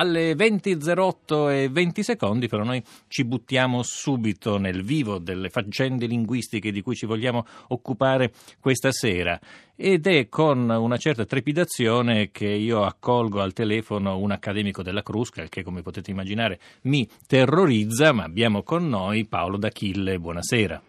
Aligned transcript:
Alle 0.00 0.34
20.08 0.34 1.50
e 1.50 1.68
20 1.68 2.02
secondi 2.04 2.46
però 2.46 2.62
noi 2.62 2.80
ci 3.08 3.24
buttiamo 3.24 3.82
subito 3.82 4.56
nel 4.56 4.84
vivo 4.84 5.18
delle 5.18 5.48
faccende 5.48 6.06
linguistiche 6.06 6.70
di 6.70 6.82
cui 6.82 6.94
ci 6.94 7.04
vogliamo 7.04 7.44
occupare 7.68 8.32
questa 8.60 8.92
sera 8.92 9.40
ed 9.74 10.06
è 10.06 10.28
con 10.28 10.70
una 10.70 10.96
certa 10.98 11.24
trepidazione 11.24 12.30
che 12.30 12.46
io 12.46 12.84
accolgo 12.84 13.40
al 13.40 13.52
telefono 13.52 14.18
un 14.18 14.30
accademico 14.30 14.84
della 14.84 15.02
Crusca 15.02 15.42
che 15.48 15.64
come 15.64 15.82
potete 15.82 16.12
immaginare 16.12 16.60
mi 16.82 17.08
terrorizza 17.26 18.12
ma 18.12 18.22
abbiamo 18.22 18.62
con 18.62 18.88
noi 18.88 19.26
Paolo 19.26 19.56
D'Achille, 19.56 20.20
buonasera. 20.20 20.80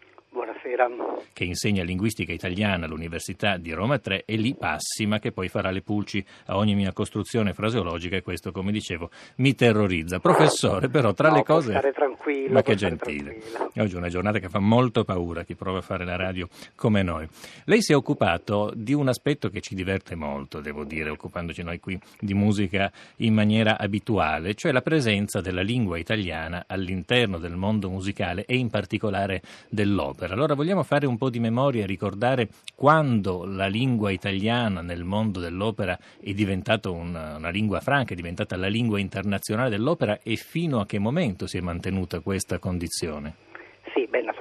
Buonasera 0.69 1.17
che 1.33 1.45
insegna 1.45 1.83
linguistica 1.83 2.33
italiana 2.33 2.85
all'Università 2.85 3.57
di 3.57 3.71
Roma 3.71 3.97
3 3.97 4.23
e 4.25 4.35
lì 4.35 4.55
Passima 4.55 5.19
che 5.19 5.31
poi 5.31 5.47
farà 5.47 5.71
le 5.71 5.81
pulci 5.81 6.23
a 6.47 6.57
ogni 6.57 6.75
mia 6.75 6.91
costruzione 6.91 7.53
fraseologica 7.53 8.17
e 8.17 8.21
questo 8.21 8.51
come 8.51 8.71
dicevo 8.71 9.09
mi 9.37 9.55
terrorizza. 9.55 10.19
Professore 10.19 10.89
però 10.89 11.13
tra 11.13 11.29
no, 11.29 11.35
le 11.35 11.43
cose... 11.43 11.71
Stare 11.71 11.91
tranquillo, 11.91 12.51
ma 12.51 12.61
che 12.61 12.75
gentile. 12.75 13.41
Oggi 13.77 13.93
è 13.93 13.97
una 13.97 14.09
giornata 14.09 14.39
che 14.39 14.49
fa 14.49 14.59
molto 14.59 15.03
paura 15.03 15.43
chi 15.43 15.55
prova 15.55 15.79
a 15.79 15.81
fare 15.81 16.03
la 16.03 16.17
radio 16.17 16.47
come 16.75 17.03
noi. 17.03 17.27
Lei 17.65 17.81
si 17.81 17.93
è 17.93 17.95
occupato 17.95 18.71
di 18.75 18.93
un 18.93 19.07
aspetto 19.07 19.49
che 19.49 19.61
ci 19.61 19.75
diverte 19.75 20.15
molto, 20.15 20.59
devo 20.59 20.83
dire, 20.83 21.09
occupandoci 21.09 21.63
noi 21.63 21.79
qui 21.79 21.97
di 22.19 22.33
musica 22.33 22.91
in 23.17 23.33
maniera 23.33 23.77
abituale, 23.77 24.55
cioè 24.55 24.71
la 24.71 24.81
presenza 24.81 25.41
della 25.41 25.61
lingua 25.61 25.97
italiana 25.97 26.65
all'interno 26.67 27.37
del 27.37 27.55
mondo 27.55 27.89
musicale 27.89 28.45
e 28.45 28.57
in 28.57 28.69
particolare 28.69 29.41
dell'opera. 29.69 30.33
Allora 30.33 30.55
vogliamo 30.59 30.83
fare 30.83 31.07
un 31.07 31.15
po' 31.15 31.29
di 31.29 31.39
memoria 31.39 31.83
e 31.83 31.85
ricordare 31.85 32.49
quando 32.75 33.45
la 33.45 33.67
lingua 33.67 34.11
italiana 34.11 34.81
nel 34.81 35.05
mondo 35.05 35.39
dell'opera 35.39 35.97
è 36.19 36.33
diventata 36.33 36.89
una, 36.89 37.37
una 37.37 37.49
lingua 37.49 37.79
franca, 37.79 38.11
è 38.11 38.15
diventata 38.17 38.57
la 38.57 38.67
lingua 38.67 38.99
internazionale 38.99 39.69
dell'opera 39.69 40.19
e 40.21 40.35
fino 40.35 40.81
a 40.81 40.85
che 40.85 40.99
momento 40.99 41.47
si 41.47 41.55
è 41.55 41.61
mantenuta 41.61 42.19
questa 42.19 42.59
condizione? 42.59 43.48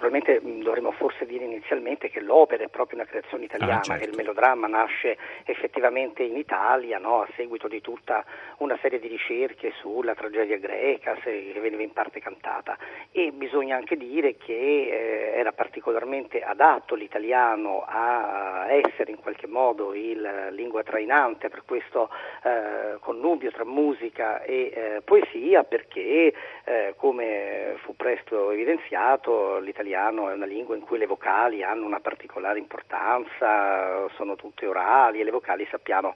Naturalmente 0.09 0.41
mm, 0.41 0.63
dovremmo 0.63 0.91
forse 0.93 1.27
dire 1.27 1.45
inizialmente 1.45 2.09
che 2.09 2.21
l'opera 2.21 2.65
è 2.65 2.69
proprio 2.69 2.99
una 2.99 3.07
creazione 3.07 3.45
italiana, 3.45 3.81
ah, 3.81 3.83
certo. 3.83 4.05
che 4.05 4.11
il 4.11 4.17
melodramma 4.17 4.67
nasce 4.67 5.19
effettivamente 5.45 6.23
in 6.23 6.37
Italia 6.37 6.99
no? 6.99 7.21
a 7.21 7.29
seguito 7.37 7.69
di 7.69 7.83
tutta 7.83 8.25
una 8.59 8.79
serie 8.81 8.99
di 8.99 9.09
ricerche 9.09 9.73
sulla 9.81 10.15
tragedia 10.15 10.57
greca 10.57 11.15
che 11.15 11.53
veniva 11.61 11.83
in 11.83 11.93
parte 11.93 12.21
cantata 12.21 12.79
e 13.13 13.33
bisogna 13.33 13.77
anche 13.77 13.97
dire 13.97 14.37
che 14.39 14.55
eh, 14.55 15.39
era 15.39 15.53
particolarmente 15.53 16.43
adatto 16.43 16.95
l'italiano 16.95 17.85
a 17.87 18.67
essere 18.71 19.11
in 19.11 19.21
qualche 19.21 19.47
modo 19.47 19.95
il 19.95 20.49
lingua 20.53 20.83
trainante 20.83 21.51
per 21.51 21.65
questo 21.67 22.09
eh, 22.45 22.97
connubio 23.01 23.51
tra 23.51 23.65
musica 23.65 24.43
e 24.43 24.73
eh, 24.75 25.01
poesia 25.05 25.65
perché 25.65 26.33
eh, 26.65 26.95
come 26.97 27.75
fu 27.83 27.95
presto 27.95 28.51
evidenziato 28.51 29.59
l'italiano 29.59 29.97
è 30.07 30.35
una 30.35 30.47
lingua 30.47 30.77
in 30.77 30.83
cui 30.83 30.99
le 30.99 31.07
vocali 31.07 31.63
hanno 31.63 31.85
una 31.85 32.01
particolare 32.01 32.59
importanza, 32.59 34.09
sono 34.15 34.37
tutte 34.37 34.67
orali 34.67 35.21
e 35.21 35.25
le 35.25 35.31
vocali 35.31 35.67
sappiamo 35.71 36.15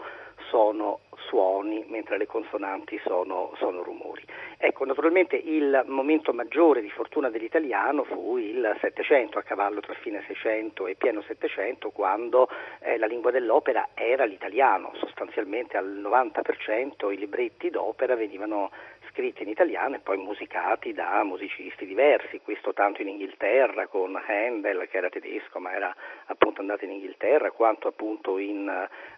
sono 0.48 1.00
suoni, 1.16 1.84
mentre 1.89 2.19
le 2.19 2.27
consonanti 2.27 3.00
sono, 3.05 3.52
sono, 3.56 3.83
rumori. 3.83 4.22
Ecco, 4.58 4.84
naturalmente 4.84 5.36
il 5.36 5.83
momento 5.86 6.33
maggiore 6.33 6.80
di 6.80 6.91
fortuna 6.91 7.30
dell'italiano 7.30 8.05
fu 8.05 8.36
il 8.36 8.77
Settecento, 8.80 9.39
a 9.39 9.42
cavallo 9.42 9.80
tra 9.80 9.94
fine 9.94 10.22
Seicento 10.27 10.86
e 10.86 10.94
pieno 10.94 11.22
Settecento, 11.22 11.91
quando 11.91 12.48
eh, 12.80 12.98
la 12.98 13.06
lingua 13.06 13.30
dell'opera 13.30 13.89
era 13.94 14.24
l'italiano, 14.24 14.92
sostanzialmente 14.96 15.77
al 15.77 15.89
90% 15.89 17.11
i 17.11 17.17
libretti 17.17 17.70
d'opera 17.70 18.14
venivano 18.14 18.70
scritti 19.12 19.42
in 19.42 19.50
italiano 19.50 19.96
e 19.96 19.98
poi 20.00 20.16
musicati 20.16 20.94
da 20.94 21.22
musicisti 21.22 21.84
diversi, 21.84 22.41
questo 22.41 22.72
tanto 22.72 23.02
in 23.02 23.08
Inghilterra 23.08 23.86
con 23.86 24.16
Handel 24.16 24.88
che 24.91 24.96
era 24.96 25.10
tedesco 25.10 25.60
ma 25.60 25.72
era 25.72 25.94
appunto 26.27 26.62
andato 26.62 26.84
in 26.84 26.92
Inghilterra, 26.92 27.51
quanto 27.51 27.89
appunto 27.89 28.39
in, 28.39 28.64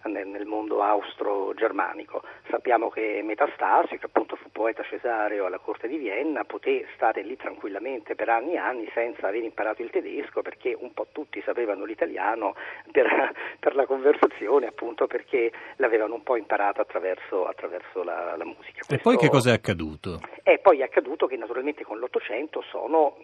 nel, 0.04 0.46
mondo 0.46 0.82
austro-germanico. 0.82 2.22
Sappiamo 2.50 2.90
che 2.90 3.22
Metastasio, 3.22 3.96
che 3.96 4.06
appunto 4.06 4.33
poeta 4.54 4.84
cesareo 4.84 5.46
alla 5.46 5.58
corte 5.58 5.88
di 5.88 5.96
Vienna, 5.96 6.44
poté 6.44 6.86
stare 6.94 7.22
lì 7.22 7.36
tranquillamente 7.36 8.14
per 8.14 8.28
anni 8.28 8.52
e 8.52 8.58
anni 8.58 8.88
senza 8.94 9.26
aver 9.26 9.42
imparato 9.42 9.82
il 9.82 9.90
tedesco 9.90 10.42
perché 10.42 10.76
un 10.78 10.94
po' 10.94 11.08
tutti 11.10 11.42
sapevano 11.44 11.84
l'italiano 11.84 12.54
per, 12.92 13.32
per 13.58 13.74
la 13.74 13.84
conversazione 13.84 14.66
appunto 14.66 15.08
perché 15.08 15.50
l'avevano 15.76 16.14
un 16.14 16.22
po' 16.22 16.36
imparata 16.36 16.82
attraverso, 16.82 17.46
attraverso 17.46 18.04
la, 18.04 18.36
la, 18.36 18.44
musica. 18.44 18.84
Questo... 18.86 18.94
E 18.94 18.98
poi 18.98 19.16
che 19.16 19.28
cosa 19.28 19.50
è 19.50 19.54
accaduto? 19.54 20.20
E 20.44 20.58
poi 20.58 20.78
è 20.78 20.84
accaduto 20.84 21.26
che 21.26 21.36
naturalmente 21.36 21.82
con 21.82 21.98
l'Ottocento 21.98 22.62
sono 22.70 23.16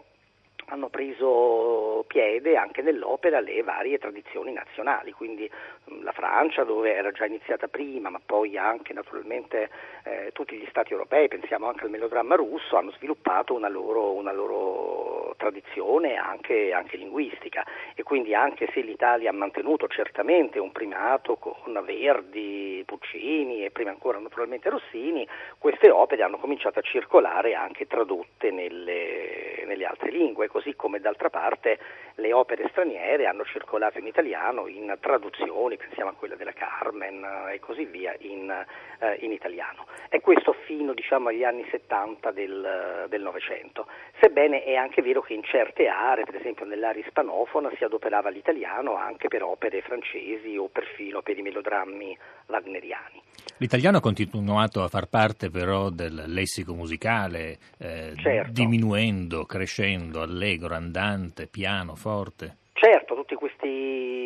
hanno 0.70 0.88
preso 0.88 2.04
piede 2.06 2.56
anche 2.56 2.82
nell'opera 2.82 3.40
le 3.40 3.62
varie 3.62 3.98
tradizioni 3.98 4.52
nazionali, 4.52 5.12
quindi 5.12 5.50
mm, 5.92 6.02
la 6.02 6.12
Francia 6.12 6.64
dove 6.64 6.94
era 6.94 7.10
già 7.10 7.26
iniziata 7.26 7.68
prima, 7.68 8.08
ma 8.08 8.20
poi 8.24 8.56
anche 8.56 8.92
naturalmente 8.92 9.68
eh, 10.04 10.30
tutti 10.32 10.56
gli 10.56 10.66
stati 10.68 10.92
europei, 10.92 11.28
pensiamo 11.28 11.66
anche 11.66 11.84
al 11.84 11.90
melodramma 11.90 12.36
russo, 12.36 12.76
hanno 12.76 12.92
sviluppato 12.92 13.54
una 13.54 13.68
loro, 13.68 14.12
una 14.12 14.32
loro 14.32 15.34
tradizione 15.36 16.16
anche, 16.16 16.72
anche, 16.72 16.96
linguistica. 16.96 17.64
E 17.94 18.02
quindi 18.02 18.34
anche 18.34 18.68
se 18.72 18.80
l'Italia 18.80 19.30
ha 19.30 19.32
mantenuto 19.32 19.88
certamente 19.88 20.58
un 20.58 20.70
primato 20.70 21.36
con 21.36 21.82
Verdi, 21.84 22.82
Puccini 22.86 23.64
e 23.64 23.70
prima 23.70 23.90
ancora 23.90 24.18
naturalmente 24.18 24.68
Rossini, 24.68 25.26
queste 25.58 25.90
opere 25.90 26.22
hanno 26.22 26.38
cominciato 26.38 26.78
a 26.78 26.82
circolare 26.82 27.54
anche 27.54 27.86
tradotte 27.86 28.50
nelle, 28.50 29.49
nelle 29.49 29.49
altre 29.90 30.10
lingue 30.10 30.48
così 30.48 30.74
come 30.74 31.00
d'altra 31.00 31.30
parte 31.30 31.78
le 32.14 32.32
opere 32.32 32.68
straniere 32.68 33.26
hanno 33.26 33.44
circolato 33.44 33.98
in 33.98 34.06
italiano 34.06 34.66
in 34.66 34.96
traduzioni, 35.00 35.76
pensiamo 35.76 36.10
a 36.10 36.14
quella 36.14 36.36
della 36.36 36.52
Carmen 36.52 37.22
eh, 37.48 37.54
e 37.54 37.60
così 37.60 37.84
via, 37.84 38.14
in, 38.20 38.50
eh, 38.98 39.16
in 39.20 39.32
italiano. 39.32 39.86
E 40.08 40.20
questo 40.20 40.52
fino 40.64 40.92
diciamo, 40.92 41.28
agli 41.28 41.44
anni 41.44 41.66
70 41.70 42.30
del 42.30 43.20
Novecento. 43.20 43.86
Sebbene 44.20 44.64
è 44.64 44.74
anche 44.74 45.02
vero 45.02 45.20
che 45.20 45.34
in 45.34 45.42
certe 45.44 45.88
aree, 45.88 46.24
per 46.24 46.36
esempio 46.36 46.64
nell'area 46.64 47.04
ispanofona, 47.04 47.70
si 47.76 47.84
adoperava 47.84 48.30
l'italiano 48.30 48.96
anche 48.96 49.28
per 49.28 49.42
opere 49.42 49.82
francesi 49.82 50.56
o 50.56 50.68
perfino 50.68 51.22
per 51.22 51.38
i 51.38 51.42
melodrammi 51.42 52.16
wagneriani. 52.46 53.22
L'italiano 53.58 53.98
ha 53.98 54.00
continuato 54.00 54.82
a 54.82 54.88
far 54.88 55.06
parte 55.06 55.50
però 55.50 55.90
del 55.90 56.24
lessico 56.26 56.74
musicale, 56.74 57.58
eh, 57.78 58.12
certo. 58.16 58.52
diminuendo, 58.52 59.44
crescendo, 59.44 60.22
allegro, 60.22 60.74
andante, 60.74 61.46
piano, 61.46 61.94
forte. 61.94 62.56
Certo, 62.72 63.14
tutti 63.14 63.34
questi 63.34 64.19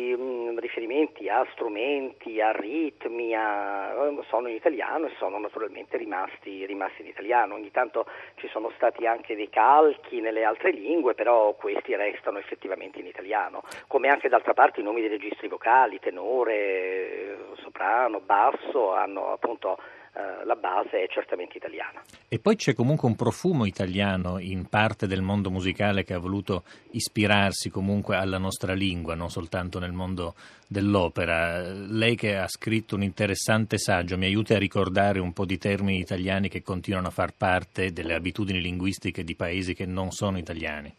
riferimenti 1.05 1.29
a 1.29 1.45
strumenti, 1.51 2.41
a 2.41 2.51
ritmi, 2.51 3.33
a, 3.35 3.93
sono 4.27 4.47
in 4.47 4.55
italiano 4.55 5.05
e 5.05 5.13
sono 5.17 5.37
naturalmente 5.37 5.97
rimasti, 5.97 6.65
rimasti, 6.65 7.01
in 7.01 7.07
italiano. 7.07 7.55
Ogni 7.55 7.71
tanto 7.71 8.05
ci 8.35 8.47
sono 8.47 8.71
stati 8.75 9.05
anche 9.05 9.35
dei 9.35 9.49
calchi 9.49 10.19
nelle 10.19 10.43
altre 10.43 10.71
lingue, 10.71 11.13
però 11.13 11.53
questi 11.53 11.95
restano 11.95 12.39
effettivamente 12.39 12.99
in 12.99 13.05
italiano. 13.05 13.63
Come 13.87 14.09
anche 14.09 14.29
d'altra 14.29 14.53
parte 14.53 14.81
i 14.81 14.83
nomi 14.83 15.01
dei 15.01 15.09
registri 15.09 15.47
vocali, 15.47 15.99
tenore, 15.99 17.37
soprano, 17.61 18.19
basso, 18.19 18.93
hanno 18.93 19.31
appunto 19.31 19.77
eh, 20.17 20.45
la 20.45 20.55
base 20.55 21.03
è 21.03 21.07
certamente 21.09 21.57
italiana. 21.57 22.01
E 22.29 22.39
poi 22.39 22.55
c'è 22.55 22.73
comunque 22.73 23.09
un 23.09 23.17
profumo 23.17 23.65
italiano 23.65 24.39
in 24.39 24.65
parte 24.69 25.07
del 25.07 25.21
mondo 25.21 25.51
musicale 25.51 26.05
che 26.05 26.13
ha 26.13 26.19
voluto 26.19 26.63
ispirarsi 26.91 27.69
comunque 27.69 28.15
alla 28.15 28.37
nostra 28.37 28.73
lingua, 28.73 29.13
non 29.13 29.29
soltanto 29.29 29.77
nel 29.77 29.91
mondo 29.91 30.35
dell'opera. 30.67 31.61
Lei 31.73 32.15
che 32.15 32.37
ha 32.37 32.47
scritto 32.47 32.95
un 32.95 33.03
interessante 33.03 33.77
saggio, 33.77 34.17
mi 34.17 34.25
aiuti 34.25 34.53
a 34.53 34.57
ricordare 34.57 35.19
un 35.19 35.33
po' 35.33 35.43
di 35.43 35.57
termini 35.57 35.99
italiani 35.99 36.47
che 36.47 36.63
continuano 36.63 37.07
a 37.07 37.11
far 37.11 37.33
parte 37.35 37.91
delle 37.91 38.13
abitudini 38.13 38.61
linguistiche 38.61 39.25
di 39.25 39.35
paesi 39.35 39.73
che 39.73 39.85
non 39.85 40.11
sono 40.11 40.37
italiani. 40.37 40.93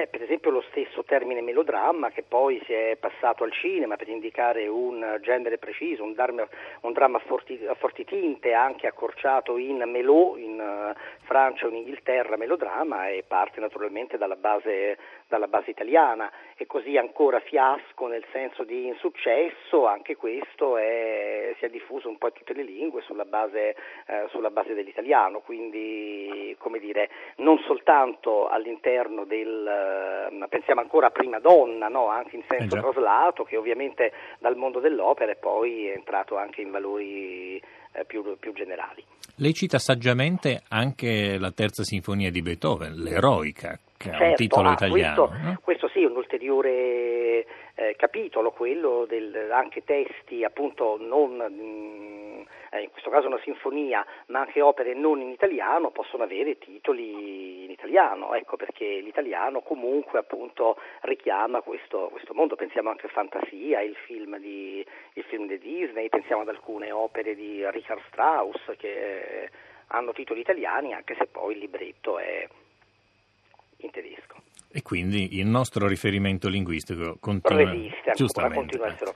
Beh, 0.00 0.06
per 0.06 0.22
esempio 0.22 0.50
lo 0.50 0.64
stesso 0.70 1.04
termine 1.04 1.42
melodramma 1.42 2.08
che 2.08 2.22
poi 2.22 2.58
si 2.64 2.72
è 2.72 2.96
passato 2.98 3.44
al 3.44 3.52
cinema 3.52 3.96
per 3.96 4.08
indicare 4.08 4.66
un 4.66 5.18
genere 5.20 5.58
preciso, 5.58 6.04
un, 6.04 6.14
dramma, 6.14 6.48
un 6.80 6.92
dramma 6.94 7.18
a, 7.18 7.20
forti, 7.20 7.62
a, 7.66 7.74
forti, 7.74 8.06
tinte, 8.06 8.54
anche 8.54 8.86
accorciato 8.86 9.58
in 9.58 9.82
melò 9.86 10.38
in 10.38 10.58
uh, 10.58 10.98
Francia 11.24 11.66
o 11.66 11.68
in 11.68 11.76
Inghilterra, 11.76 12.38
melodramma 12.38 13.08
e 13.08 13.24
parte 13.28 13.60
naturalmente 13.60 14.16
dalla 14.16 14.36
base, 14.36 14.96
dalla 15.28 15.48
base, 15.48 15.68
italiana. 15.68 16.32
E 16.56 16.64
così 16.64 16.96
ancora 16.96 17.38
fiasco 17.40 18.06
nel 18.06 18.24
senso 18.32 18.64
di 18.64 18.86
insuccesso, 18.86 19.86
anche 19.86 20.16
questo 20.16 20.78
è, 20.78 21.54
si 21.60 21.66
è 21.66 21.68
diffuso 21.68 22.08
un 22.08 22.16
po' 22.16 22.28
in 22.28 22.32
tutte 22.32 22.54
le 22.54 22.62
lingue 22.62 23.02
sulla 23.02 23.26
base, 23.26 23.76
uh, 24.06 24.28
sulla 24.30 24.50
base 24.50 24.74
dell'italiano, 24.74 25.40
quindi 25.40 26.56
come 26.58 26.78
dire, 26.78 27.10
non 27.36 27.58
soltanto 27.66 28.48
all'interno 28.48 29.24
del 29.24 30.28
eh, 30.30 30.48
pensiamo 30.48 30.80
ancora 30.80 31.08
a 31.08 31.10
prima 31.10 31.38
donna, 31.38 31.88
no? 31.88 32.08
anche 32.08 32.36
in 32.36 32.42
senso 32.48 32.76
eh 32.76 32.80
traslato, 32.80 33.44
che 33.44 33.56
ovviamente 33.56 34.12
dal 34.38 34.56
mondo 34.56 34.80
dell'opera 34.80 35.32
è 35.32 35.36
poi 35.36 35.88
è 35.88 35.92
entrato 35.92 36.36
anche 36.36 36.62
in 36.62 36.70
valori 36.70 37.60
eh, 37.92 38.04
più, 38.04 38.36
più 38.38 38.52
generali. 38.52 39.04
Lei 39.36 39.52
cita 39.54 39.78
saggiamente 39.78 40.62
anche 40.68 41.38
la 41.38 41.50
terza 41.50 41.82
sinfonia 41.82 42.30
di 42.30 42.42
Beethoven, 42.42 42.94
l'eroica, 42.94 43.78
che 43.96 44.08
certo, 44.08 44.10
ha 44.10 44.12
un 44.12 44.18
certo, 44.18 44.42
titolo 44.42 44.72
italiano. 44.72 45.26
Questo, 45.28 45.44
no? 45.44 45.60
questo 45.62 45.88
sì, 45.88 46.04
un 46.04 46.16
ulteriore 46.16 47.46
eh, 47.74 47.94
capitolo, 47.96 48.50
quello 48.50 49.06
del, 49.08 49.50
anche 49.52 49.82
testi 49.84 50.44
appunto 50.44 50.96
non... 51.00 51.36
Mh, 51.36 52.24
mm, 52.26 52.29
in 52.78 52.90
questo 52.90 53.10
caso 53.10 53.26
una 53.26 53.40
sinfonia, 53.42 54.04
ma 54.26 54.40
anche 54.40 54.60
opere 54.60 54.94
non 54.94 55.20
in 55.20 55.30
italiano 55.30 55.90
possono 55.90 56.22
avere 56.22 56.58
titoli 56.58 57.64
in 57.64 57.70
italiano, 57.70 58.34
ecco 58.34 58.56
perché 58.56 59.00
l'italiano 59.00 59.60
comunque 59.60 60.18
appunto 60.18 60.76
richiama 61.02 61.60
questo, 61.60 62.08
questo 62.10 62.34
mondo, 62.34 62.56
pensiamo 62.56 62.90
anche 62.90 63.06
a 63.06 63.10
Fantasia, 63.10 63.80
il 63.80 63.96
film, 63.96 64.38
di, 64.38 64.84
il 65.14 65.24
film 65.24 65.46
di 65.46 65.58
Disney, 65.58 66.08
pensiamo 66.08 66.42
ad 66.42 66.48
alcune 66.48 66.90
opere 66.92 67.34
di 67.34 67.68
Richard 67.70 68.02
Strauss 68.08 68.76
che 68.76 69.42
eh, 69.42 69.50
hanno 69.88 70.12
titoli 70.12 70.40
italiani 70.40 70.92
anche 70.92 71.14
se 71.16 71.26
poi 71.26 71.54
il 71.54 71.60
libretto 71.60 72.18
è 72.18 72.46
in 73.78 73.90
tedesco. 73.90 74.49
E 74.72 74.82
quindi 74.82 75.38
il 75.38 75.46
nostro 75.46 75.88
riferimento 75.88 76.48
linguistico 76.48 77.16
continua, 77.18 77.70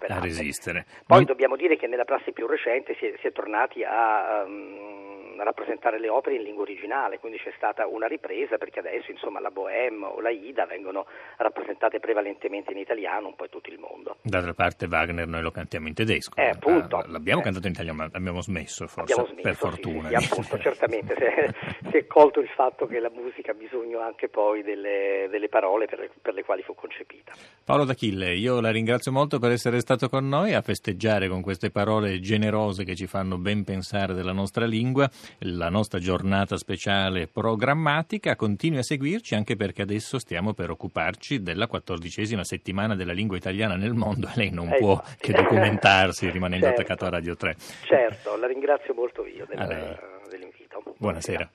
a, 0.09 0.19
resistere. 0.19 0.85
Poi 1.07 1.25
dobbiamo 1.25 1.55
dire 1.55 1.77
che 1.77 1.87
nella 1.87 2.05
prassi 2.05 2.33
più 2.33 2.49
recente 2.49 2.97
si 2.99 3.07
è, 3.07 3.15
si 3.21 3.29
è 3.29 3.33
tornati 3.33 3.85
a 3.85 4.43
um, 4.45 5.04
rappresentare 5.43 5.99
le 5.99 6.09
opere 6.09 6.37
in 6.37 6.43
lingua 6.43 6.63
originale, 6.63 7.19
quindi 7.19 7.39
c'è 7.39 7.53
stata 7.57 7.87
una 7.87 8.07
ripresa 8.07 8.59
perché 8.59 8.79
adesso 8.79 9.11
insomma 9.11 9.41
la 9.41 9.51
Bohème 9.51 10.05
o 10.05 10.21
la 10.21 10.31
Ida 10.31 10.67
vengono 10.67 11.07
rappresentate 11.39 11.99
prevalentemente 11.99 12.73
in 12.73 12.79
italiano 12.79 13.29
un 13.29 13.35
po' 13.35 13.45
in 13.45 13.51
tutto 13.51 13.71
il 13.71 13.79
mondo. 13.79 14.17
D'altra 14.23 14.55
parte 14.55 14.87
Wagner 14.87 15.27
noi 15.27 15.43
lo 15.43 15.51
cantiamo 15.51 15.89
in 15.89 15.95
tedesco. 15.95 16.37
Eh, 16.37 16.51
appunto. 16.51 16.99
Ah, 16.99 17.05
l'abbiamo 17.09 17.41
eh. 17.41 17.45
cantato 17.45 17.67
in 17.67 17.73
italiano 17.73 17.99
ma 17.99 18.09
abbiamo 18.13 18.41
smesso 18.41 18.87
forse, 18.87 19.13
abbiamo 19.13 19.29
smesso, 19.29 19.43
per 19.43 19.57
fortuna. 19.57 20.09
Sì, 20.09 20.27
sì, 20.27 20.33
appunto, 20.33 20.59
certamente 20.59 21.15
si 21.19 21.25
è, 21.25 21.49
si 21.91 21.97
è, 21.97 22.07
colto 22.07 22.41
il 22.41 22.49
fatto 22.49 22.87
che 22.87 23.01
la 23.01 23.11
musica 23.11 23.53
ha 23.53 23.55
bisogno 23.55 24.01
anche 24.01 24.29
poi 24.29 24.63
delle, 24.63 25.27
delle 25.31 25.49
parole 25.49 25.87
per, 25.87 26.11
per 26.21 26.35
le 26.35 26.45
quali 26.45 26.63
fu 26.63 26.75
concepita. 26.75 27.33
Paolo 27.65 27.85
D'Achille, 27.85 28.35
io 28.35 28.61
la 28.61 28.71
ringrazio 28.71 29.13
molto 29.13 29.39
per 29.39 29.51
essere 29.51 29.81
stato 29.81 30.09
con 30.09 30.29
noi 30.29 30.53
a 30.55 30.61
festeggiare 30.61 31.29
con 31.29 31.41
queste 31.41 31.71
parole 31.71 32.21
generose 32.21 32.85
che 32.85 32.95
ci 32.95 33.07
fanno 33.07 33.39
ben 33.39 33.65
pensare 33.65 34.15
della 34.15 34.33
nostra 34.33 34.67
lingua 34.67 35.09
la 35.41 35.69
nostra 35.69 35.99
giornata 35.99 36.57
speciale 36.57 37.27
programmatica. 37.27 38.37
Continui 38.37 38.79
a 38.79 38.83
seguirci 38.83 39.35
anche 39.35 39.57
perché 39.57 39.83
adesso 39.83 40.19
stiamo 40.19 40.53
per 40.53 40.71
occuparci 40.71 41.43
della 41.43 41.67
quattordicesima 41.67 42.45
settimana 42.45 42.95
della 42.95 43.13
lingua 43.13 43.37
italiana 43.37 43.77
nel 43.77 43.95
mondo 43.95 44.27
e 44.29 44.33
lei 44.35 44.51
non 44.51 44.73
eh, 44.73 44.77
può 44.79 45.01
che 45.19 45.33
documentarsi 45.33 46.31
rimanendo 46.31 46.67
certo. 46.67 46.81
attaccato 46.81 47.05
a 47.07 47.11
Radio 47.11 47.37
3. 47.37 47.57
Certo, 47.85 48.37
la 48.37 48.47
ringrazio 48.47 48.95
molto 48.95 49.27
io 49.27 49.47
del, 49.47 49.99
dell'invito. 50.29 50.83
Buonasera. 50.99 51.51